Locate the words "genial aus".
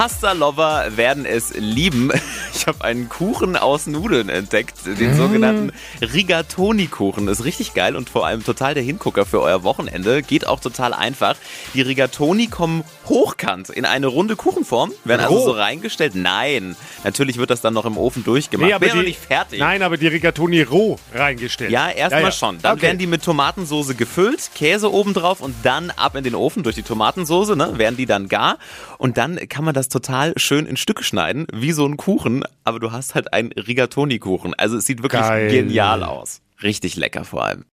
35.50-36.40